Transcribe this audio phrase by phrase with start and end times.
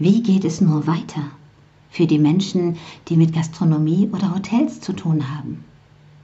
[0.00, 1.22] Wie geht es nur weiter
[1.90, 2.76] für die Menschen,
[3.08, 5.64] die mit Gastronomie oder Hotels zu tun haben?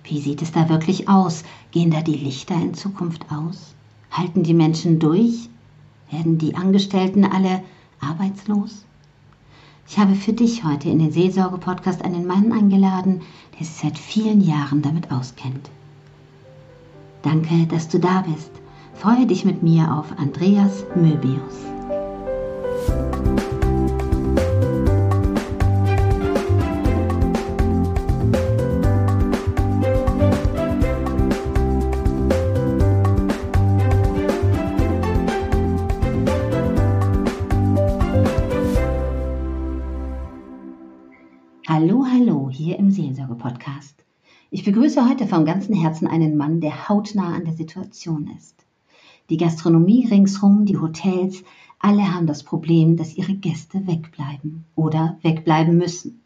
[0.05, 1.43] Wie sieht es da wirklich aus?
[1.73, 3.75] Gehen da die Lichter in Zukunft aus?
[4.13, 5.49] Halten die Menschen durch?
[6.09, 7.65] Werden die Angestellten alle
[7.99, 8.85] arbeitslos?
[9.89, 13.23] Ich habe für dich heute in den Seelsorge-Podcast einen Mann eingeladen,
[13.59, 15.69] der sich seit vielen Jahren damit auskennt.
[17.23, 18.53] Danke, dass du da bist.
[18.95, 21.74] Freue dich mit mir auf Andreas Möbius.
[41.67, 44.05] Hallo, hallo, hier im Seelsorge-Podcast.
[44.51, 48.67] Ich begrüße heute vom ganzen Herzen einen Mann, der hautnah an der Situation ist.
[49.31, 51.43] Die Gastronomie ringsrum, die Hotels,
[51.79, 56.21] alle haben das Problem, dass ihre Gäste wegbleiben oder wegbleiben müssen.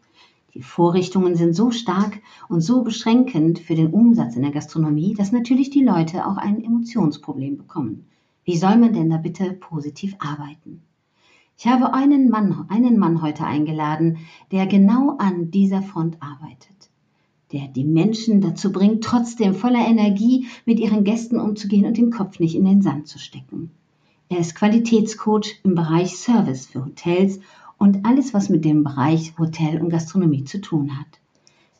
[0.55, 5.31] Die Vorrichtungen sind so stark und so beschränkend für den Umsatz in der Gastronomie, dass
[5.31, 8.07] natürlich die Leute auch ein Emotionsproblem bekommen.
[8.43, 10.81] Wie soll man denn da bitte positiv arbeiten?
[11.61, 16.89] Ich habe einen Mann, einen Mann heute eingeladen, der genau an dieser Front arbeitet,
[17.51, 22.39] der die Menschen dazu bringt, trotzdem voller Energie mit ihren Gästen umzugehen und den Kopf
[22.39, 23.71] nicht in den Sand zu stecken.
[24.29, 27.41] Er ist Qualitätscoach im Bereich Service für Hotels
[27.77, 31.19] und alles, was mit dem Bereich Hotel und Gastronomie zu tun hat.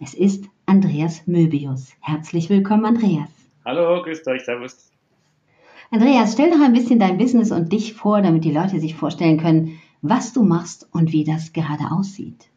[0.01, 1.93] Es ist Andreas Möbius.
[2.01, 3.29] Herzlich willkommen, Andreas.
[3.63, 4.88] Hallo, grüßt euch, servus.
[5.91, 9.39] Andreas, stell doch ein bisschen dein Business und dich vor, damit die Leute sich vorstellen
[9.39, 12.49] können, was du machst und wie das gerade aussieht.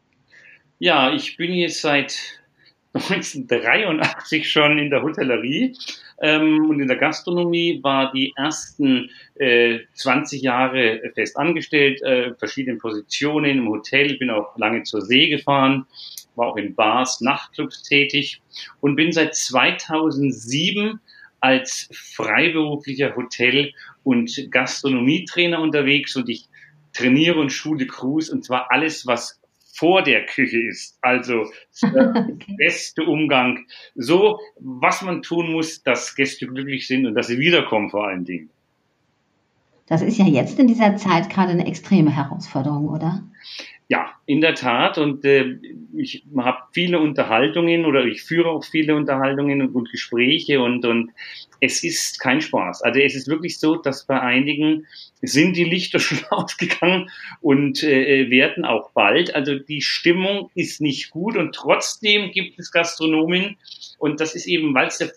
[0.77, 2.41] Ja, ich bin jetzt seit
[2.93, 5.75] 1983 schon in der Hotellerie
[6.21, 12.77] ähm, und in der Gastronomie, war die ersten äh, 20 Jahre fest angestellt, äh, verschiedene
[12.77, 15.87] Positionen im Hotel, bin auch lange zur See gefahren,
[16.35, 18.41] war auch in Bars, Nachtclubs tätig
[18.79, 20.99] und bin seit 2007
[21.43, 23.73] als freiberuflicher Hotel-
[24.03, 26.47] und Gastronomietrainer unterwegs und ich
[26.93, 29.41] trainiere und schule Crews und zwar alles, was
[29.75, 30.97] vor der Küche ist.
[31.01, 31.51] Also
[31.81, 32.27] der
[32.57, 33.65] beste Umgang.
[33.93, 38.23] So, was man tun muss, dass Gäste glücklich sind und dass sie wiederkommen vor allen
[38.23, 38.49] Dingen.
[39.87, 43.21] Das ist ja jetzt in dieser Zeit gerade eine extreme Herausforderung, oder?
[44.25, 44.97] In der Tat.
[44.97, 45.57] Und äh,
[45.97, 51.11] ich habe viele Unterhaltungen oder ich führe auch viele Unterhaltungen und Gespräche und, und
[51.59, 52.81] es ist kein Spaß.
[52.81, 54.85] Also es ist wirklich so, dass bei einigen
[55.21, 57.09] sind die Lichter schon ausgegangen
[57.41, 59.35] und äh, werden auch bald.
[59.35, 63.57] Also die Stimmung ist nicht gut und trotzdem gibt es Gastronomen
[63.97, 65.11] und das ist eben, weil es der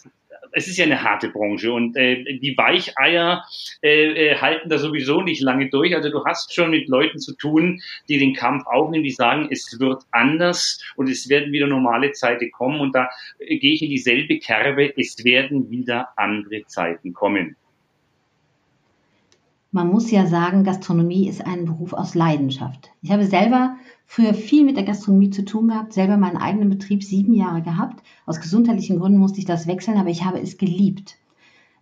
[0.56, 3.44] es ist ja eine harte Branche und äh, die Weicheier
[3.82, 5.94] äh, äh, halten da sowieso nicht lange durch.
[5.94, 9.78] Also du hast schon mit Leuten zu tun, die den Kampf aufnehmen, die sagen, es
[9.78, 13.90] wird anders und es werden wieder normale Zeiten kommen und da äh, gehe ich in
[13.90, 17.56] dieselbe Kerbe, es werden wieder andere Zeiten kommen.
[19.72, 22.90] Man muss ja sagen, Gastronomie ist ein Beruf aus Leidenschaft.
[23.02, 27.02] Ich habe selber früher viel mit der Gastronomie zu tun gehabt, selber meinen eigenen Betrieb
[27.02, 28.02] sieben Jahre gehabt.
[28.26, 31.18] Aus gesundheitlichen Gründen musste ich das wechseln, aber ich habe es geliebt.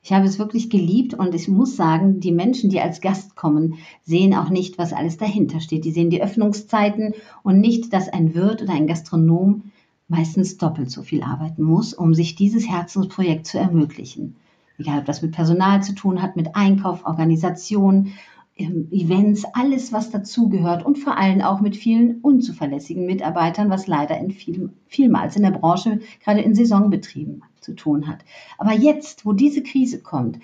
[0.02, 3.76] Ich habe es wirklich geliebt und ich muss sagen, die Menschen, die als Gast kommen,
[4.02, 5.84] sehen auch nicht, was alles dahinter steht.
[5.84, 9.70] Die sehen die Öffnungszeiten und nicht, dass ein Wirt oder ein Gastronom
[10.08, 14.36] meistens doppelt so viel arbeiten muss, um sich dieses Herzensprojekt zu ermöglichen.
[14.78, 18.12] Egal, ob das mit Personal zu tun hat, mit Einkauf, Organisation
[18.56, 24.30] Events, alles, was dazugehört und vor allem auch mit vielen unzuverlässigen Mitarbeitern, was leider in
[24.30, 28.24] viel, vielmals in der Branche, gerade in Saisonbetrieben zu tun hat.
[28.56, 30.38] Aber jetzt, wo diese Krise kommt,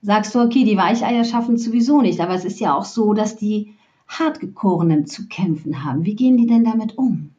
[0.00, 3.14] sagst du, okay, die Weicheier schaffen es sowieso nicht, aber es ist ja auch so,
[3.14, 3.74] dass die
[4.08, 6.04] Hartgekorenen zu kämpfen haben.
[6.04, 7.31] Wie gehen die denn damit um?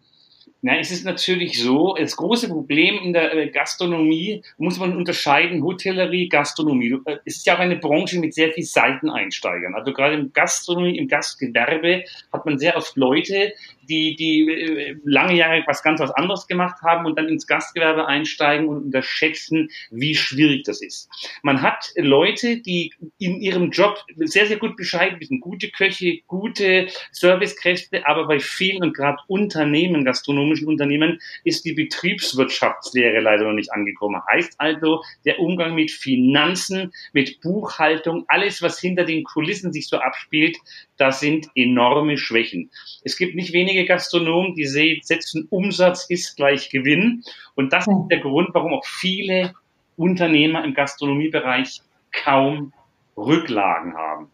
[0.66, 5.62] Na, es ist natürlich so, das große Problem in der äh, Gastronomie muss man unterscheiden,
[5.62, 7.00] Hotellerie, Gastronomie.
[7.03, 9.75] Äh, es ist ja auch eine Branche mit sehr viel Seiteneinsteigern.
[9.75, 13.52] Also gerade im Gastronomie, im Gastgewerbe hat man sehr oft Leute,
[13.88, 18.08] die, die äh, lange Jahre was ganz was anderes gemacht haben und dann ins Gastgewerbe
[18.08, 21.09] einsteigen und unterschätzen, wie schwierig das ist.
[21.41, 26.88] Man hat Leute, die in ihrem Job sehr, sehr gut Bescheid wissen, gute Köche, gute
[27.12, 33.72] Servicekräfte, aber bei vielen und gerade Unternehmen, gastronomischen Unternehmen, ist die Betriebswirtschaftslehre leider noch nicht
[33.72, 34.22] angekommen.
[34.32, 39.97] Heißt also, der Umgang mit Finanzen, mit Buchhaltung, alles, was hinter den Kulissen sich so
[39.97, 40.58] abspielt,
[40.97, 42.72] da sind enorme Schwächen.
[43.03, 44.66] Es gibt nicht wenige Gastronomen, die
[45.02, 47.23] setzen Umsatz ist gleich Gewinn.
[47.55, 49.53] Und das ist der Grund, warum auch viele
[49.97, 51.81] Unternehmer im Gastronomiebereich
[52.11, 52.73] kaum
[53.17, 54.29] Rücklagen haben.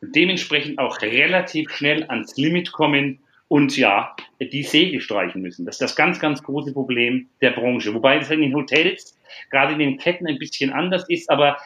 [0.00, 5.64] und dementsprechend auch relativ schnell ans Limit kommen und ja, die Segel streichen müssen.
[5.64, 7.94] Das ist das ganz, ganz große Problem der Branche.
[7.94, 9.16] Wobei es in den Hotels,
[9.50, 11.58] gerade in den Ketten ein bisschen anders ist, aber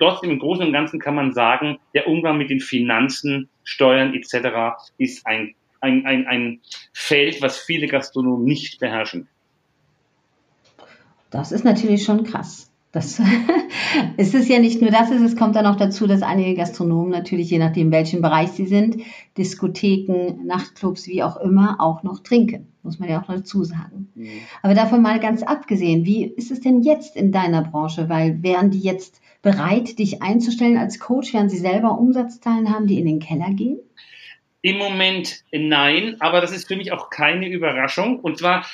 [0.00, 4.76] trotzdem im Großen und Ganzen kann man sagen, der Umgang mit den Finanzen, Steuern etc.
[4.98, 6.60] ist ein, ein, ein, ein
[6.92, 9.28] Feld, was viele Gastronomen nicht beherrschen.
[11.30, 12.70] Das ist natürlich schon krass.
[12.92, 13.20] Das
[14.16, 17.50] es ist ja nicht nur das, es kommt dann auch dazu, dass einige Gastronomen natürlich,
[17.50, 19.02] je nachdem, welchen Bereich sie sind,
[19.36, 22.68] Diskotheken, Nachtclubs, wie auch immer, auch noch trinken.
[22.82, 24.08] Muss man ja auch dazu sagen.
[24.14, 24.28] Mhm.
[24.62, 28.08] Aber davon mal ganz abgesehen, wie ist es denn jetzt in deiner Branche?
[28.08, 32.98] Weil wären die jetzt bereit, dich einzustellen als Coach, während sie selber Umsatzzahlen haben, die
[32.98, 33.78] in den Keller gehen?
[34.66, 38.18] Im Moment nein, aber das ist für mich auch keine Überraschung.
[38.18, 38.66] Und zwar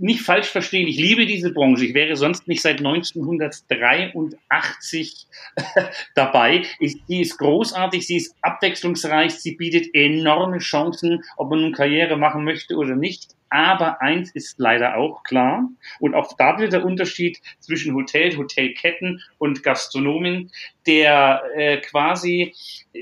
[0.00, 1.84] nicht falsch verstehen, ich liebe diese Branche.
[1.84, 5.28] Ich wäre sonst nicht seit 1983
[6.16, 6.64] dabei.
[6.80, 12.16] Ich, die ist großartig, sie ist abwechslungsreich, sie bietet enorme Chancen, ob man nun Karriere
[12.16, 13.36] machen möchte oder nicht.
[13.50, 15.68] Aber eins ist leider auch klar,
[15.98, 20.50] und auch da wird der Unterschied zwischen Hotel, Hotelketten und Gastronomen,
[20.86, 22.54] der äh, quasi,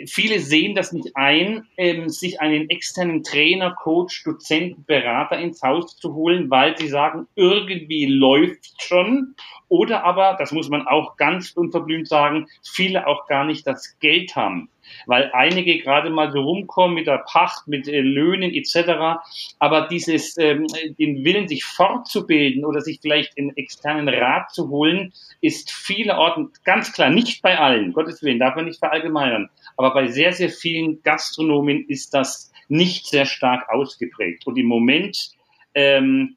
[0.06, 5.96] viele sehen das nicht ein, ähm, sich einen externen Trainer, Coach, Dozenten, Berater ins Haus
[5.96, 9.34] zu holen, weil sie sagen, irgendwie läuft schon.
[9.68, 14.34] Oder aber, das muss man auch ganz unverblümt sagen, viele auch gar nicht das Geld
[14.34, 14.70] haben
[15.06, 19.20] weil einige gerade mal so rumkommen mit der Pacht, mit äh, Löhnen etc.
[19.58, 20.66] Aber dieses, ähm,
[20.98, 26.92] den Willen, sich fortzubilden oder sich vielleicht einen externen Rat zu holen, ist vielerorten ganz
[26.92, 27.92] klar nicht bei allen.
[27.92, 29.50] Gottes Willen, darf man nicht verallgemeinern.
[29.76, 34.46] Aber bei sehr, sehr vielen Gastronomen ist das nicht sehr stark ausgeprägt.
[34.46, 35.30] Und im Moment
[35.74, 36.36] ähm,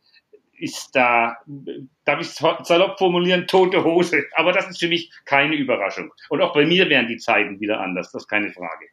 [0.62, 1.38] ist da,
[2.06, 4.24] darf ich salopp formulieren, tote Hose.
[4.36, 6.12] Aber das ist für mich keine Überraschung.
[6.30, 8.86] Und auch bei mir wären die Zeiten wieder anders, das ist keine Frage.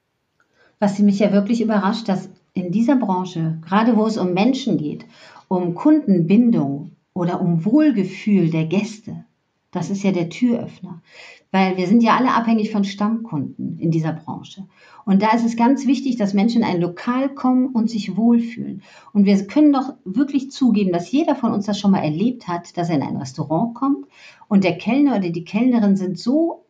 [0.80, 5.04] Was mich ja wirklich überrascht, dass in dieser Branche, gerade wo es um Menschen geht,
[5.48, 9.24] um Kundenbindung oder um Wohlgefühl der Gäste,
[9.70, 11.02] das ist ja der Türöffner.
[11.50, 14.66] Weil wir sind ja alle abhängig von Stammkunden in dieser Branche.
[15.06, 18.82] Und da ist es ganz wichtig, dass Menschen in ein Lokal kommen und sich wohlfühlen.
[19.14, 22.76] Und wir können doch wirklich zugeben, dass jeder von uns das schon mal erlebt hat,
[22.76, 24.06] dass er in ein Restaurant kommt
[24.48, 26.66] und der Kellner oder die Kellnerin sind so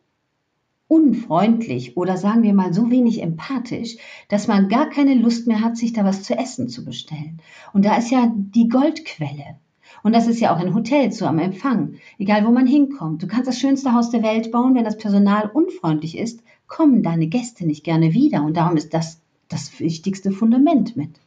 [0.87, 3.97] unfreundlich oder sagen wir mal so wenig empathisch,
[4.27, 7.41] dass man gar keine Lust mehr hat, sich da was zu essen zu bestellen.
[7.73, 9.59] Und da ist ja die Goldquelle.
[10.03, 11.95] Und das ist ja auch in Hotels so am Empfang.
[12.17, 13.21] Egal wo man hinkommt.
[13.23, 17.27] Du kannst das schönste Haus der Welt bauen, wenn das Personal unfreundlich ist, kommen deine
[17.27, 18.43] Gäste nicht gerne wieder.
[18.43, 21.19] Und darum ist das das wichtigste Fundament mit.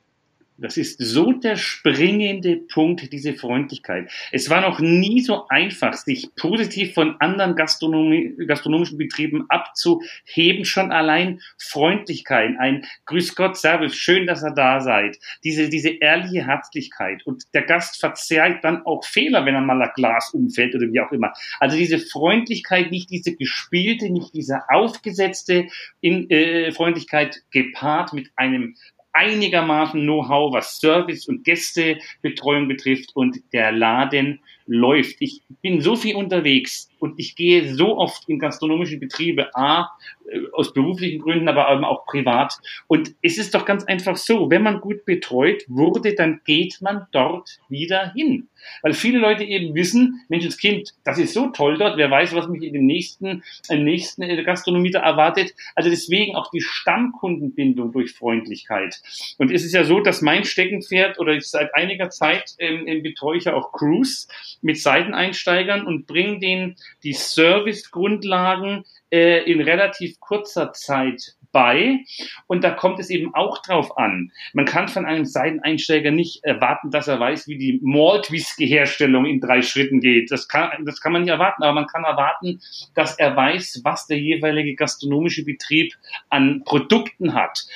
[0.62, 4.08] Das ist so der springende Punkt, diese Freundlichkeit.
[4.30, 10.64] Es war noch nie so einfach, sich positiv von anderen Gastronomie, gastronomischen Betrieben abzuheben.
[10.64, 15.18] Schon allein Freundlichkeit, ein Grüß Gott, Servus, schön, dass ihr da seid.
[15.42, 17.26] Diese, diese ehrliche Herzlichkeit.
[17.26, 21.00] Und der Gast verzeiht dann auch Fehler, wenn er mal ein Glas umfällt oder wie
[21.00, 21.32] auch immer.
[21.58, 25.66] Also diese Freundlichkeit, nicht diese gespielte, nicht diese aufgesetzte
[26.00, 28.76] in, äh, Freundlichkeit gepaart mit einem
[29.12, 35.16] einigermaßen Know-how, was Service und Gästebetreuung betrifft und der Laden läuft.
[35.20, 39.90] Ich bin so viel unterwegs und ich gehe so oft in gastronomische Betriebe, A,
[40.30, 42.54] äh, aus beruflichen Gründen, aber auch privat.
[42.86, 47.06] Und es ist doch ganz einfach so, wenn man gut betreut wurde, dann geht man
[47.10, 48.48] dort wieder hin.
[48.82, 52.62] Weil viele Leute eben wissen, Menschenskind, das ist so toll dort, wer weiß, was mich
[52.62, 55.54] in dem nächsten, im nächsten äh, Gastronomie da erwartet.
[55.74, 59.00] Also deswegen auch die Stammkundenbindung durch Freundlichkeit.
[59.38, 63.38] Und es ist ja so, dass mein Steckenpferd oder ich seit einiger Zeit ähm, betreue
[63.38, 64.28] ich ja auch Cruise
[64.62, 72.00] mit Seiteneinsteigern und bringe denen die Servicegrundlagen äh, in relativ kurzer Zeit bei.
[72.46, 74.32] Und da kommt es eben auch drauf an.
[74.52, 79.26] Man kann von einem Seiteneinsteiger nicht erwarten, dass er weiß, wie die Malt Whisky Herstellung
[79.26, 80.30] in drei Schritten geht.
[80.30, 82.60] Das kann, das kann man nicht erwarten, aber man kann erwarten,
[82.94, 85.92] dass er weiß, was der jeweilige gastronomische Betrieb
[86.30, 87.66] an Produkten hat.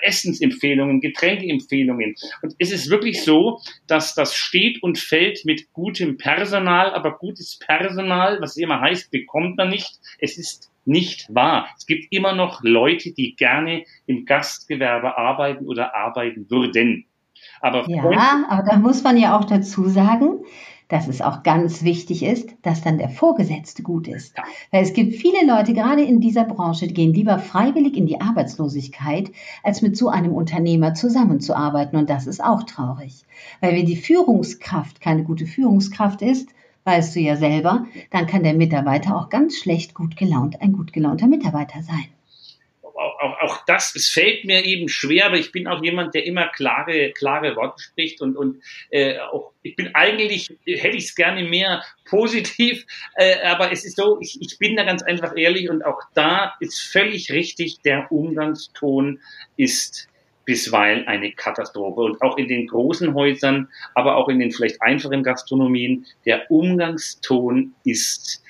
[0.00, 2.14] Essensempfehlungen, Getränkeempfehlungen.
[2.42, 7.58] Und es ist wirklich so, dass das steht und fällt mit gutem Personal, aber gutes
[7.58, 9.98] Personal, was immer heißt, bekommt man nicht.
[10.18, 11.66] Es ist nicht wahr.
[11.76, 17.06] Es gibt immer noch Leute, die gerne im Gastgewerbe arbeiten oder arbeiten würden.
[17.60, 20.44] Aber ja, aber da muss man ja auch dazu sagen,
[20.92, 24.36] dass es auch ganz wichtig ist, dass dann der Vorgesetzte gut ist.
[24.36, 24.44] Ja.
[24.70, 28.20] Weil es gibt viele Leute, gerade in dieser Branche, die gehen lieber freiwillig in die
[28.20, 31.98] Arbeitslosigkeit, als mit so einem Unternehmer zusammenzuarbeiten.
[31.98, 33.24] Und das ist auch traurig.
[33.62, 36.50] Weil wenn die Führungskraft keine gute Führungskraft ist,
[36.84, 40.92] weißt du ja selber, dann kann der Mitarbeiter auch ganz schlecht gut gelaunt, ein gut
[40.92, 42.08] gelaunter Mitarbeiter sein.
[42.82, 46.48] auch, auch das, es fällt mir eben schwer, aber ich bin auch jemand, der immer
[46.48, 51.44] klare, klare Worte spricht und, und äh, auch ich bin eigentlich, hätte ich es gerne
[51.44, 52.84] mehr positiv,
[53.14, 56.54] äh, aber es ist so, ich, ich bin da ganz einfach ehrlich und auch da
[56.60, 59.20] ist völlig richtig, der Umgangston
[59.56, 60.08] ist
[60.44, 62.00] bisweilen eine Katastrophe.
[62.00, 67.74] Und auch in den großen Häusern, aber auch in den vielleicht einfachen Gastronomien, der Umgangston
[67.84, 68.42] ist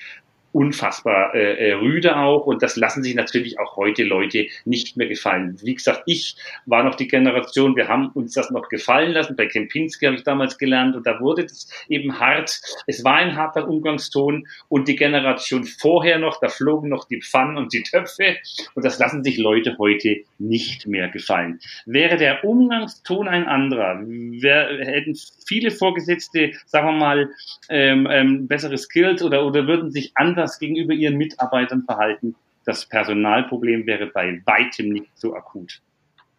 [0.53, 5.07] unfassbar äh, äh, rüde auch und das lassen sich natürlich auch heute Leute nicht mehr
[5.07, 5.57] gefallen.
[5.63, 9.35] Wie gesagt, ich war noch die Generation, wir haben uns das noch gefallen lassen.
[9.35, 12.61] Bei Kempinski habe ich damals gelernt und da wurde es eben hart.
[12.85, 17.57] Es war ein harter Umgangston und die Generation vorher noch, da flogen noch die Pfannen
[17.57, 18.37] und die Töpfe
[18.75, 21.59] und das lassen sich Leute heute nicht mehr gefallen.
[21.87, 25.17] Wäre der Umgangston ein anderer, wär, hätten
[25.47, 27.29] viele Vorgesetzte, sagen wir mal,
[27.69, 32.35] ähm, ähm, bessere Skills oder, oder würden sich anders anders gegenüber ihren Mitarbeitern verhalten.
[32.65, 35.81] Das Personalproblem wäre bei weitem nicht so akut.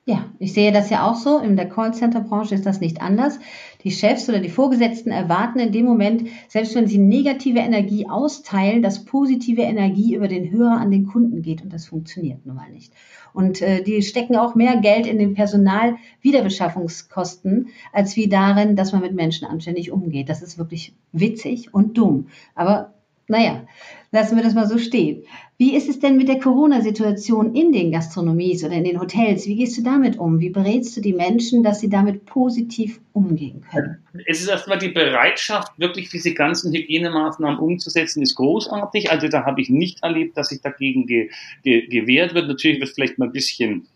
[0.07, 1.39] Ja, ich sehe das ja auch so.
[1.39, 3.39] In der Callcenter-Branche ist das nicht anders.
[3.85, 8.83] Die Chefs oder die Vorgesetzten erwarten in dem Moment, selbst wenn sie negative Energie austeilen,
[8.83, 11.63] dass positive Energie über den Hörer an den Kunden geht.
[11.63, 12.93] Und das funktioniert nun mal nicht.
[13.33, 19.01] Und äh, die stecken auch mehr Geld in den Personalwiederbeschaffungskosten, als wie darin, dass man
[19.01, 20.29] mit Menschen anständig umgeht.
[20.29, 22.27] Das ist wirklich witzig und dumm.
[22.55, 22.94] Aber
[23.29, 23.67] naja,
[24.13, 25.25] lassen wir das mal so stehen.
[25.57, 29.47] Wie ist es denn mit der Corona-Situation in den Gastronomies oder in den Hotels?
[29.47, 30.41] Wie gehst du damit um?
[30.41, 33.99] Wie berätst du die Menschen, dass sie damit positiv umgehen können?
[34.27, 39.11] Es ist erstmal die Bereitschaft, wirklich diese ganzen Hygienemaßnahmen umzusetzen, ist großartig.
[39.13, 41.31] Also da habe ich nicht erlebt, dass sich dagegen ge
[41.63, 42.49] ge gewehrt wird.
[42.49, 43.87] Natürlich wird vielleicht mal ein bisschen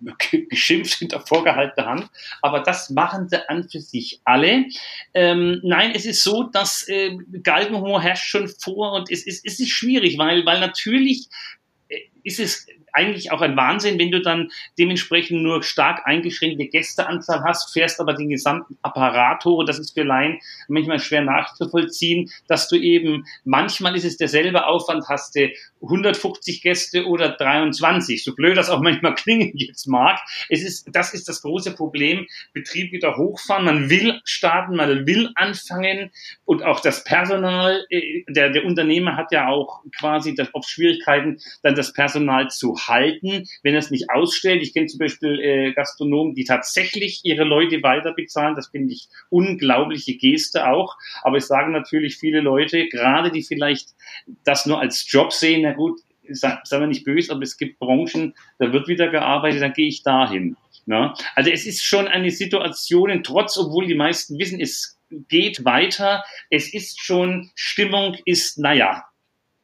[0.50, 2.10] geschimpft hinter vorgehaltener Hand,
[2.42, 4.66] aber das machen sie an für sich alle.
[5.14, 9.60] Ähm, nein, es ist so, dass äh, Galgenhumor herrscht schon vor und es ist, es
[9.60, 11.28] ist schwierig, weil, weil natürlich
[11.88, 17.44] äh, ist es eigentlich auch ein Wahnsinn, wenn du dann dementsprechend nur stark eingeschränkte Gästeanzahl
[17.44, 19.58] hast, fährst aber den gesamten Apparat hoch.
[19.58, 24.66] Und das ist für Laien manchmal schwer nachzuvollziehen, dass du eben, manchmal ist es derselbe
[24.66, 25.50] Aufwand, hast du
[25.82, 28.22] 150 Gäste oder 23.
[28.22, 30.20] So blöd das auch manchmal klingen jetzt mag.
[30.48, 32.26] Es ist, das ist das große Problem.
[32.52, 33.64] Betrieb wieder hochfahren.
[33.64, 36.10] Man will starten, man will anfangen
[36.44, 41.38] und auch das Personal, äh, der, der Unternehmer hat ja auch quasi das, oft Schwierigkeiten,
[41.62, 44.62] dann das Personal zu halten, wenn er es nicht ausstellt.
[44.62, 48.54] Ich kenne zum Beispiel äh, Gastronomen, die tatsächlich ihre Leute weiter bezahlen.
[48.54, 50.96] Das finde ich unglaubliche Geste auch.
[51.22, 53.90] Aber es sagen natürlich viele Leute, gerade die vielleicht
[54.44, 58.34] das nur als Job sehen, na gut, sagen wir nicht böse, aber es gibt Branchen,
[58.58, 60.56] da wird wieder gearbeitet, dann gehe ich dahin.
[60.86, 61.12] Ne?
[61.34, 66.72] Also es ist schon eine Situation, trotz, obwohl die meisten wissen, es geht weiter, es
[66.72, 69.04] ist schon, Stimmung ist, naja,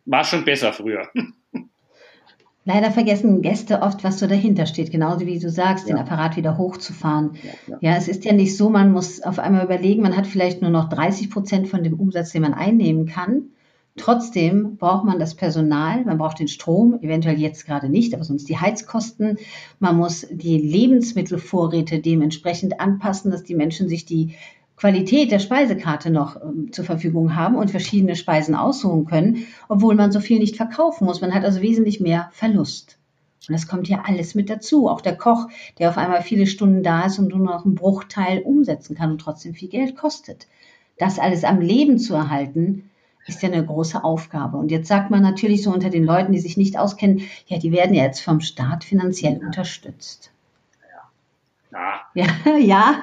[0.04, 1.08] war schon besser früher.
[2.64, 5.94] Leider vergessen Gäste oft, was so dahinter steht, genauso wie du sagst, ja.
[5.94, 7.32] den Apparat wieder hochzufahren.
[7.42, 7.78] Ja, ja.
[7.80, 10.70] ja, es ist ja nicht so, man muss auf einmal überlegen, man hat vielleicht nur
[10.70, 13.51] noch 30 Prozent von dem Umsatz, den man einnehmen kann.
[13.96, 18.48] Trotzdem braucht man das Personal, man braucht den Strom, eventuell jetzt gerade nicht, aber sonst
[18.48, 19.36] die Heizkosten.
[19.80, 24.34] Man muss die Lebensmittelvorräte dementsprechend anpassen, dass die Menschen sich die
[24.76, 30.10] Qualität der Speisekarte noch ähm, zur Verfügung haben und verschiedene Speisen aussuchen können, obwohl man
[30.10, 31.20] so viel nicht verkaufen muss.
[31.20, 32.98] Man hat also wesentlich mehr Verlust.
[33.46, 34.88] Und das kommt ja alles mit dazu.
[34.88, 38.40] Auch der Koch, der auf einmal viele Stunden da ist und nur noch einen Bruchteil
[38.40, 40.46] umsetzen kann und trotzdem viel Geld kostet.
[40.98, 42.90] Das alles am Leben zu erhalten,
[43.26, 44.56] ist ja eine große Aufgabe.
[44.56, 47.72] Und jetzt sagt man natürlich so unter den Leuten, die sich nicht auskennen, ja, die
[47.72, 49.46] werden ja jetzt vom Staat finanziell ja.
[49.46, 50.32] unterstützt.
[51.72, 52.00] Ja.
[52.14, 53.02] Ja, ja.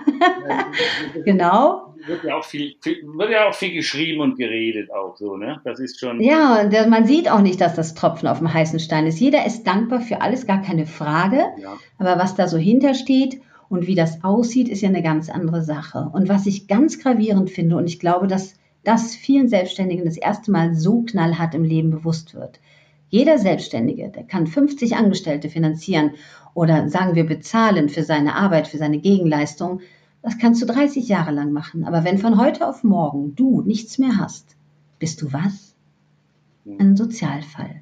[1.25, 1.93] genau.
[2.05, 5.59] Wird ja, auch viel, wird ja auch viel geschrieben und geredet auch so, ne?
[5.65, 6.21] Das ist schon.
[6.21, 9.19] Ja, und man sieht auch nicht, dass das Tropfen auf dem heißen Stein ist.
[9.19, 11.43] Jeder ist dankbar für alles, gar keine Frage.
[11.61, 11.77] Ja.
[11.97, 16.09] Aber was da so hintersteht und wie das aussieht, ist ja eine ganz andere Sache.
[16.13, 18.55] Und was ich ganz gravierend finde, und ich glaube, dass
[18.89, 22.59] das vielen Selbstständigen das erste Mal so knallhart im Leben bewusst wird.
[23.09, 26.13] Jeder Selbstständige, der kann 50 Angestellte finanzieren
[26.55, 29.81] oder sagen wir bezahlen für seine Arbeit, für seine Gegenleistung,
[30.23, 31.83] das kannst du 30 Jahre lang machen.
[31.83, 34.55] Aber wenn von heute auf morgen du nichts mehr hast,
[34.97, 35.75] bist du was?
[36.79, 37.81] Ein Sozialfall.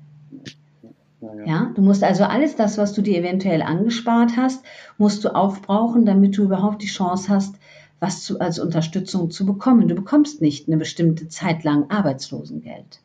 [1.45, 4.65] Ja, du musst also alles das, was du dir eventuell angespart hast,
[4.97, 7.55] musst du aufbrauchen, damit du überhaupt die Chance hast,
[7.99, 9.87] was zu, als Unterstützung zu bekommen.
[9.87, 13.01] Du bekommst nicht eine bestimmte Zeit lang Arbeitslosengeld.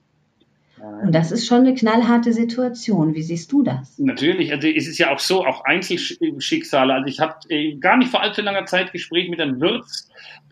[0.83, 3.15] Und das ist schon eine knallharte Situation.
[3.15, 3.99] Wie siehst du das?
[3.99, 6.93] Natürlich, also es ist ja auch so, auch Einzelschicksale.
[6.93, 9.85] Also ich habe äh, gar nicht vor allzu langer Zeit Gespräch mit einem Wirt,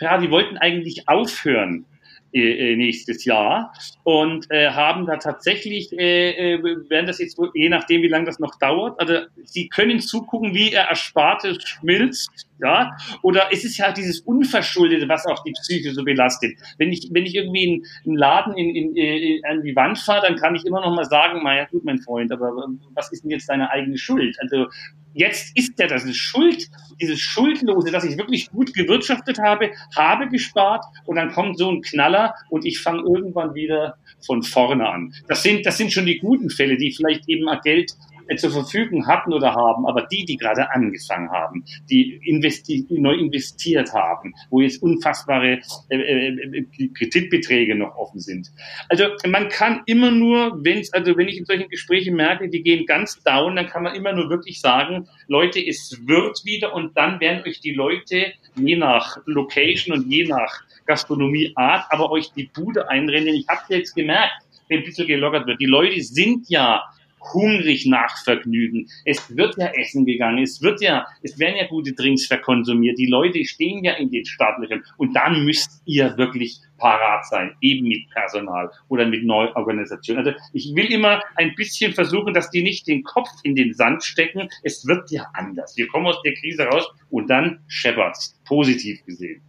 [0.00, 1.84] ja, die wollten eigentlich aufhören
[2.32, 3.72] äh, äh, nächstes Jahr
[4.04, 8.38] und äh, haben da tatsächlich, äh, äh, werden das jetzt, je nachdem, wie lange das
[8.38, 13.90] noch dauert, also sie können zugucken, wie er Erspartes schmilzt, ja, oder es ist ja
[13.90, 16.52] dieses Unverschuldete, was auch die Psyche so belastet.
[16.78, 20.36] Wenn ich, wenn ich irgendwie einen, Laden in, in, in, an die Wand fahre, dann
[20.36, 22.52] kann ich immer noch mal sagen, naja, gut, mein Freund, aber
[22.94, 24.36] was ist denn jetzt deine eigene Schuld?
[24.40, 24.66] Also
[25.14, 26.68] jetzt ist ja das Schuld,
[27.00, 31.82] dieses Schuldlose, dass ich wirklich gut gewirtschaftet habe, habe gespart und dann kommt so ein
[31.82, 35.14] Knaller und ich fange irgendwann wieder von vorne an.
[35.28, 37.92] Das sind, das sind schon die guten Fälle, die vielleicht eben Geld
[38.36, 43.92] zur Verfügung hatten oder haben, aber die, die gerade angefangen haben, die, investi neu investiert
[43.92, 48.50] haben, wo jetzt unfassbare äh, äh, Kreditbeträge noch offen sind.
[48.88, 52.86] Also man kann immer nur, wenn also wenn ich in solchen Gesprächen merke, die gehen
[52.86, 57.20] ganz down, dann kann man immer nur wirklich sagen, Leute, es wird wieder und dann
[57.20, 62.88] werden euch die Leute je nach Location und je nach Gastronomieart, aber euch die Bude
[62.88, 63.34] einrennen.
[63.34, 65.60] Ich habe jetzt gemerkt, wenn ein bisschen gelockert wird.
[65.60, 66.82] Die Leute sind ja
[67.20, 68.88] hungrig nach Vergnügen.
[69.04, 72.98] Es wird ja Essen gegangen, es wird ja, es werden ja gute Drinks verkonsumiert.
[72.98, 77.86] Die Leute stehen ja in den Startlöchern und dann müsst ihr wirklich parat sein, eben
[77.86, 80.18] mit Personal oder mit Neuorganisation.
[80.18, 84.02] Also ich will immer ein bisschen versuchen, dass die nicht den Kopf in den Sand
[84.02, 84.48] stecken.
[84.62, 85.76] Es wird ja anders.
[85.76, 88.40] Wir kommen aus der Krise raus und dann scheppert's.
[88.46, 89.42] Positiv gesehen.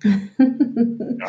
[0.02, 1.28] ja.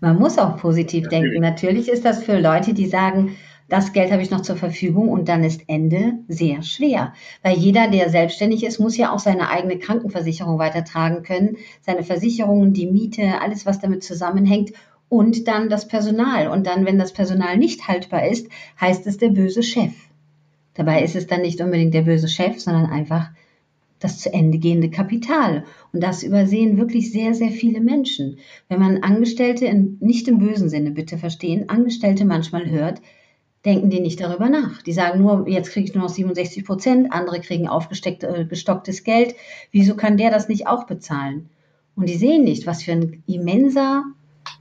[0.00, 1.30] Man muss auch positiv Natürlich.
[1.30, 1.40] denken.
[1.42, 3.36] Natürlich ist das für Leute, die sagen,
[3.72, 7.14] das Geld habe ich noch zur Verfügung und dann ist Ende sehr schwer.
[7.42, 12.74] Weil jeder, der selbstständig ist, muss ja auch seine eigene Krankenversicherung weitertragen können, seine Versicherungen,
[12.74, 14.72] die Miete, alles, was damit zusammenhängt
[15.08, 16.48] und dann das Personal.
[16.48, 18.46] Und dann, wenn das Personal nicht haltbar ist,
[18.78, 19.94] heißt es der böse Chef.
[20.74, 23.30] Dabei ist es dann nicht unbedingt der böse Chef, sondern einfach
[24.00, 25.64] das zu Ende gehende Kapital.
[25.94, 28.36] Und das übersehen wirklich sehr, sehr viele Menschen.
[28.68, 33.00] Wenn man Angestellte, in, nicht im bösen Sinne bitte verstehen, Angestellte manchmal hört,
[33.64, 34.82] denken die nicht darüber nach.
[34.82, 39.34] Die sagen nur, jetzt kriege ich nur noch 67 Prozent, andere kriegen aufgestocktes äh, Geld.
[39.70, 41.48] Wieso kann der das nicht auch bezahlen?
[41.94, 44.04] Und die sehen nicht, was für ein immenser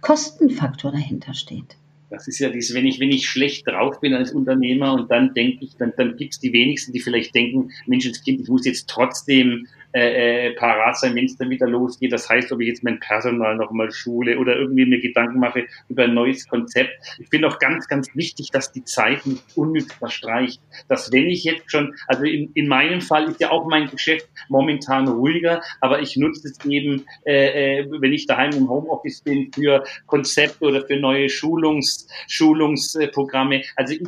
[0.02, 1.78] Kostenfaktor dahinter steht.
[2.10, 5.34] Das ist ja dies, wenn ich, wenn ich schlecht drauf bin als Unternehmer und dann
[5.34, 8.90] denke ich, dann, dann gibt es die wenigsten, die vielleicht denken, Menschenskind, ich muss jetzt
[8.90, 12.14] trotzdem äh, äh, parat sein, wenn es dann wieder losgeht.
[12.14, 16.04] Das heißt, ob ich jetzt mein Personal nochmal schule oder irgendwie mir Gedanken mache über
[16.04, 16.92] ein neues Konzept.
[17.20, 20.62] Ich finde auch ganz, ganz wichtig, dass die Zeit nicht unnütz verstreicht.
[20.88, 24.30] Dass wenn ich jetzt schon, also in, in meinem Fall ist ja auch mein Geschäft
[24.48, 29.52] momentan ruhiger, aber ich nutze es eben, äh, äh, wenn ich daheim im Homeoffice bin,
[29.54, 33.64] für Konzepte oder für neue Schulungs, Schulungsprogramme.
[33.76, 34.02] Also ich,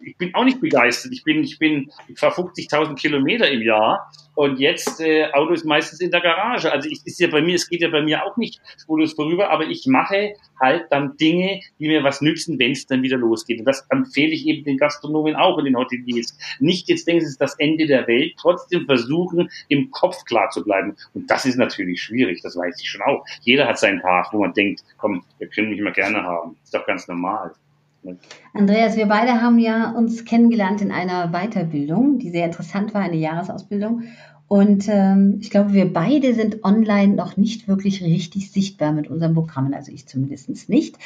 [0.00, 1.12] ich bin auch nicht begeistert.
[1.12, 5.64] Ich bin, ich bin, ich fahre 50.000 Kilometer im Jahr und jetzt äh, Auto ist
[5.64, 6.70] meistens in der Garage.
[6.72, 9.50] Also ich, ist ja bei mir, es geht ja bei mir auch nicht spurlos vorüber,
[9.50, 13.60] aber ich mache halt dann Dinge, die mir was nützen, wenn es dann wieder losgeht.
[13.60, 16.36] Und das empfehle ich eben den Gastronomen auch und den Hoteliers.
[16.60, 20.64] Nicht jetzt denken, es ist das Ende der Welt, trotzdem versuchen, im Kopf klar zu
[20.64, 20.96] bleiben.
[21.14, 23.24] Und das ist natürlich schwierig, das weiß ich schon auch.
[23.42, 26.56] Jeder hat seinen Tag, wo man denkt, komm, wir können mich mal gerne haben.
[26.62, 27.52] Ist doch ganz normal.
[28.54, 33.16] Andreas, wir beide haben ja uns kennengelernt in einer Weiterbildung, die sehr interessant war, eine
[33.16, 34.04] Jahresausbildung.
[34.48, 39.34] Und ähm, ich glaube, wir beide sind online noch nicht wirklich richtig sichtbar mit unseren
[39.34, 40.96] Programmen, also ich zumindest nicht.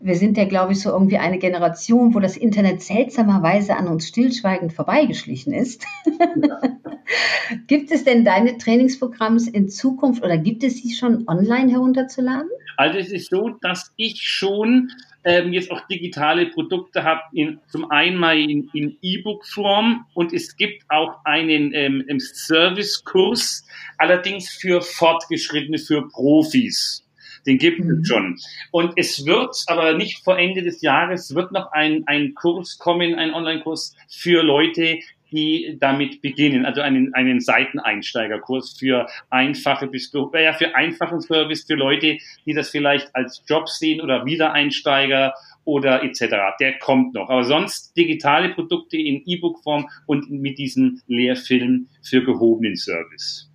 [0.00, 4.06] Wir sind ja, glaube ich, so irgendwie eine Generation, wo das Internet seltsamerweise an uns
[4.08, 5.84] stillschweigend vorbeigeschlichen ist.
[6.06, 6.60] Ja.
[7.66, 12.50] gibt es denn deine Trainingsprogramme in Zukunft oder gibt es sie schon online herunterzuladen?
[12.76, 14.90] Also es ist so, dass ich schon
[15.24, 20.56] ähm, jetzt auch digitale Produkte habe, in, zum einen mal in, in E-Book-Form und es
[20.56, 23.66] gibt auch einen ähm, Service-Kurs,
[23.98, 27.04] allerdings für Fortgeschrittene, für Profis.
[27.46, 28.00] Den gibt mhm.
[28.00, 28.38] es schon.
[28.70, 33.14] Und es wird, aber nicht vor Ende des Jahres, wird noch ein, ein Kurs kommen,
[33.14, 34.98] ein Online-Kurs für Leute,
[35.30, 41.74] die damit beginnen, also einen, einen Seiteneinsteigerkurs für einfache bis ja, für einfachen Service für
[41.74, 46.56] Leute, die das vielleicht als Job sehen oder Wiedereinsteiger oder etc.
[46.60, 47.28] Der kommt noch.
[47.28, 53.50] Aber sonst digitale Produkte in E-Book-Form und mit diesem Lehrfilm für gehobenen Service.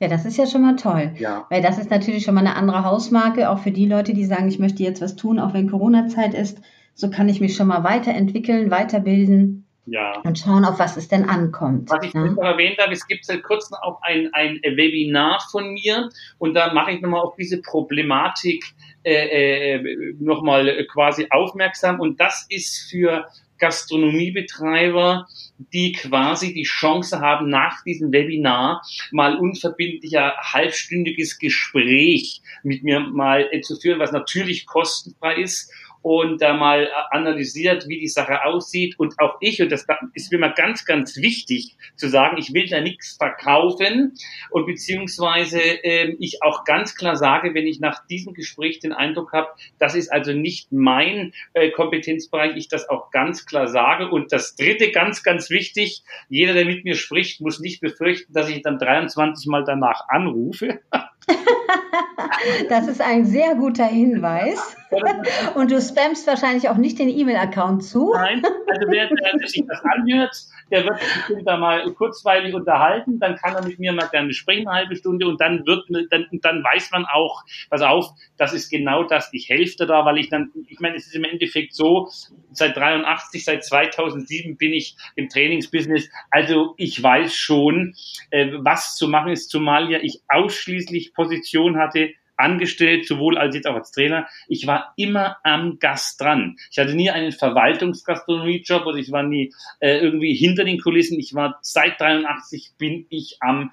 [0.00, 1.12] Ja, das ist ja schon mal toll.
[1.18, 1.46] Ja.
[1.50, 4.48] Weil das ist natürlich schon mal eine andere Hausmarke, auch für die Leute, die sagen,
[4.48, 6.60] ich möchte jetzt was tun, auch wenn Corona-Zeit ist.
[6.94, 10.20] So kann ich mich schon mal weiterentwickeln, weiterbilden ja.
[10.20, 11.90] Und schauen, auf was es denn ankommt.
[11.90, 12.34] Was ich ne?
[12.40, 16.92] erwähnt habe, es gibt seit kurzem auch ein, ein Webinar von mir und da mache
[16.92, 18.64] ich nochmal auf diese Problematik
[19.02, 23.26] äh, äh, nochmal quasi aufmerksam und das ist für
[23.58, 25.26] Gastronomiebetreiber,
[25.72, 33.48] die quasi die Chance haben, nach diesem Webinar mal unverbindlicher halbstündiges Gespräch mit mir mal
[33.52, 35.70] äh, zu führen, was natürlich kostenfrei ist
[36.04, 38.98] und da mal äh, analysiert, wie die Sache aussieht.
[38.98, 42.68] Und auch ich, und das ist mir mal ganz, ganz wichtig zu sagen, ich will
[42.68, 44.12] da nichts verkaufen
[44.50, 49.32] und beziehungsweise äh, ich auch ganz klar sage, wenn ich nach diesem Gespräch den Eindruck
[49.32, 54.10] habe, das ist also nicht mein äh, Kompetenzbereich, ich das auch ganz klar sage.
[54.10, 58.50] Und das dritte, ganz, ganz wichtig, jeder, der mit mir spricht, muss nicht befürchten, dass
[58.50, 60.80] ich dann 23 Mal danach anrufe.
[62.68, 64.76] Das ist ein sehr guter Hinweis.
[65.54, 68.12] Und du spammst wahrscheinlich auch nicht den E-Mail-Account zu.
[68.12, 70.36] Nein, also wer, der sich das anhört,
[70.70, 70.98] der wird
[71.28, 74.96] sich da mal kurzweilig unterhalten, dann kann er mit mir mal gerne sprechen, eine halbe
[74.96, 79.30] Stunde und dann wird, dann, dann weiß man auch, pass auf, das ist genau das,
[79.32, 82.08] ich helfe da, weil ich dann, ich meine, es ist im Endeffekt so,
[82.52, 87.94] seit 83, seit 2007 bin ich im Trainingsbusiness, also ich weiß schon,
[88.30, 93.66] äh, was zu machen ist, zumal ja ich ausschließlich Position hatte, angestellt, sowohl als jetzt
[93.66, 94.26] auch als Trainer.
[94.48, 96.56] Ich war immer am Gast dran.
[96.70, 101.18] Ich hatte nie einen Verwaltungsgastronomie-Job oder ich war nie äh, irgendwie hinter den Kulissen.
[101.18, 103.70] Ich war seit 83 bin ich am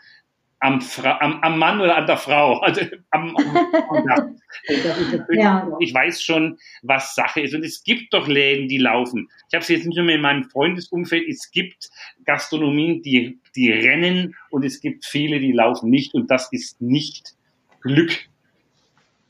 [0.61, 2.61] am, am, am Mann oder an der Frau.
[2.71, 4.37] Also am, am
[5.31, 5.67] ja.
[5.79, 7.55] Ich weiß schon, was Sache ist.
[7.55, 9.27] Und es gibt doch Läden, die laufen.
[9.49, 11.27] Ich habe es jetzt nicht nur in meinem Freundesumfeld.
[11.27, 11.89] Es gibt
[12.25, 16.13] Gastronomien, die, die rennen und es gibt viele, die laufen nicht.
[16.13, 17.35] Und das ist nicht
[17.81, 18.11] Glück.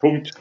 [0.02, 0.32] Punkt.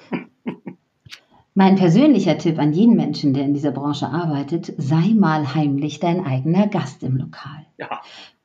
[1.54, 6.24] Mein persönlicher Tipp an jeden Menschen, der in dieser Branche arbeitet, sei mal heimlich dein
[6.24, 7.66] eigener Gast im Lokal.
[7.76, 8.00] Ja.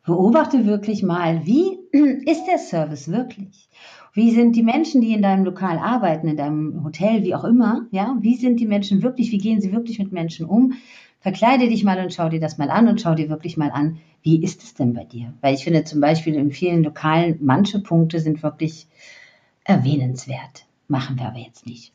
[0.05, 1.79] Beobachte wirklich mal, wie
[2.25, 3.69] ist der Service wirklich?
[4.13, 7.87] Wie sind die Menschen, die in deinem Lokal arbeiten, in deinem Hotel, wie auch immer,
[7.91, 8.17] ja?
[8.19, 9.31] Wie sind die Menschen wirklich?
[9.31, 10.73] Wie gehen sie wirklich mit Menschen um?
[11.19, 13.97] Verkleide dich mal und schau dir das mal an und schau dir wirklich mal an,
[14.21, 15.33] wie ist es denn bei dir?
[15.41, 18.87] Weil ich finde zum Beispiel in vielen Lokalen, manche Punkte sind wirklich
[19.63, 20.65] erwähnenswert.
[20.87, 21.93] Machen wir aber jetzt nicht.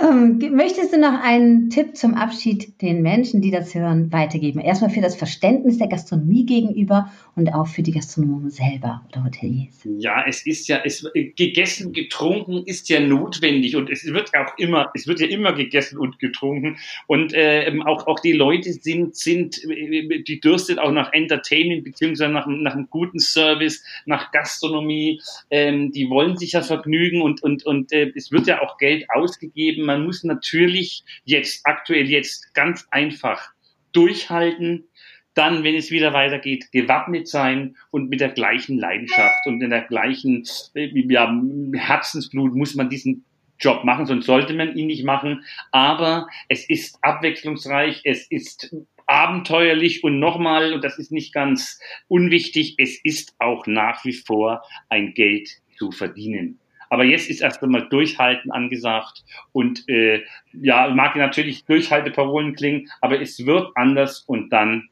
[0.00, 4.60] Ähm, möchtest du noch einen Tipp zum Abschied den Menschen, die das hören, weitergeben?
[4.60, 9.86] Erstmal für das Verständnis der Gastronomie gegenüber und auch für die Gastronomen selber oder Hoteliers.
[9.98, 11.06] Ja, es ist ja, es,
[11.36, 15.98] gegessen, getrunken ist ja notwendig und es wird auch immer, es wird ja immer gegessen
[15.98, 21.84] und getrunken und äh, auch, auch die Leute sind, sind, die dürstet auch nach Entertainment
[21.84, 27.42] beziehungsweise nach, nach einem guten Service, nach Gastronomie, ähm, die wollen sich ja vergnügen und,
[27.42, 29.84] und, und äh, es wird ja auch Geld ausgegeben.
[29.84, 33.50] Man muss natürlich jetzt, aktuell jetzt ganz einfach
[33.92, 34.88] durchhalten,
[35.34, 39.82] dann, wenn es wieder weitergeht, gewappnet sein und mit der gleichen Leidenschaft und in der
[39.82, 41.42] gleichen ja,
[41.74, 43.24] Herzensblut muss man diesen
[43.58, 45.44] Job machen, sonst sollte man ihn nicht machen.
[45.72, 48.74] Aber es ist abwechslungsreich, es ist
[49.06, 54.62] abenteuerlich und nochmal, und das ist nicht ganz unwichtig, es ist auch nach wie vor
[54.88, 56.58] ein Geld zu verdienen.
[56.94, 63.20] Aber jetzt ist erst einmal Durchhalten angesagt und äh, ja, mag natürlich Durchhalteparolen klingen, aber
[63.20, 64.88] es wird anders und dann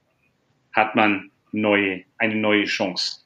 [0.72, 3.21] hat man neue, eine neue Chance.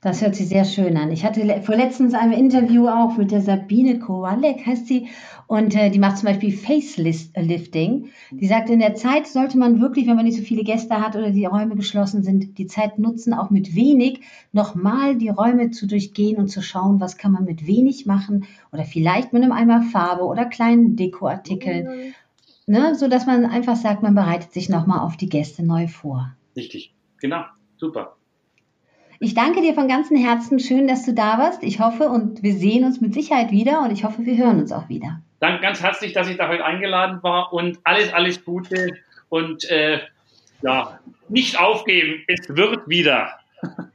[0.00, 1.10] Das hört sich sehr schön an.
[1.10, 5.08] Ich hatte vor letztens ein Interview auch mit der Sabine Kowalek, heißt sie,
[5.48, 8.10] und äh, die macht zum Beispiel Facelifting.
[8.30, 11.16] Die sagt, in der Zeit sollte man wirklich, wenn man nicht so viele Gäste hat
[11.16, 14.20] oder die Räume geschlossen sind, die Zeit nutzen, auch mit wenig
[14.52, 18.84] nochmal die Räume zu durchgehen und zu schauen, was kann man mit wenig machen oder
[18.84, 21.86] vielleicht mit einem Eimer Farbe oder kleinen Dekoartikeln,
[22.66, 22.72] mhm.
[22.72, 26.36] ne, so dass man einfach sagt, man bereitet sich nochmal auf die Gäste neu vor.
[26.54, 27.42] Richtig, genau,
[27.78, 28.17] super.
[29.20, 30.60] Ich danke dir von ganzem Herzen.
[30.60, 31.62] Schön, dass du da warst.
[31.62, 34.70] Ich hoffe und wir sehen uns mit Sicherheit wieder und ich hoffe, wir hören uns
[34.70, 35.20] auch wieder.
[35.40, 38.88] Danke ganz herzlich, dass ich da heute eingeladen war und alles, alles Gute
[39.28, 39.98] und äh,
[40.62, 42.22] ja, nicht aufgeben.
[42.26, 43.30] Es wird wieder.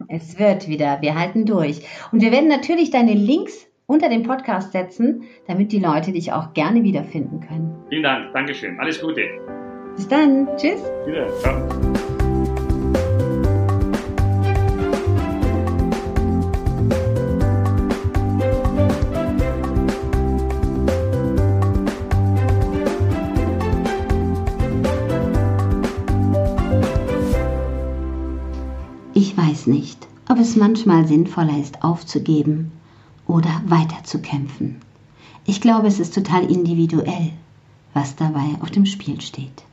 [0.08, 1.02] Es wird wieder.
[1.02, 1.82] Wir halten durch.
[2.12, 6.54] Und wir werden natürlich deine Links unter dem Podcast setzen, damit die Leute dich auch
[6.54, 7.76] gerne wiederfinden können.
[7.90, 8.34] Vielen Dank.
[8.34, 8.80] Dankeschön.
[8.80, 9.28] Alles Gute.
[9.96, 10.48] Bis dann.
[10.58, 10.82] Tschüss.
[11.06, 11.28] Wieder.
[11.40, 12.13] Ciao.
[30.30, 32.72] Ob es manchmal sinnvoller ist, aufzugeben
[33.28, 34.78] oder weiterzukämpfen.
[35.46, 37.32] Ich glaube, es ist total individuell,
[37.94, 39.64] was dabei auf dem Spiel steht.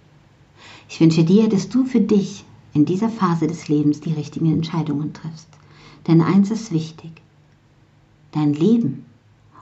[0.88, 5.12] Ich wünsche dir, dass du für dich in dieser Phase des Lebens die richtigen Entscheidungen
[5.12, 5.48] triffst.
[6.06, 7.10] Denn eins ist wichtig.
[8.32, 9.04] Dein Leben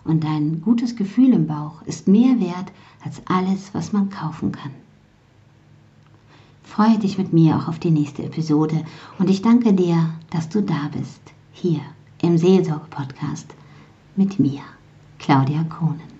[0.04, 2.72] und dein gutes Gefühl im Bauch ist mehr wert
[3.04, 4.72] als alles, was man kaufen kann.
[6.68, 8.84] Freue dich mit mir auch auf die nächste Episode
[9.18, 11.20] und ich danke dir, dass du da bist,
[11.52, 11.80] hier
[12.22, 13.54] im Seelsorge-Podcast
[14.16, 14.60] mit mir,
[15.18, 16.17] Claudia Kohnen.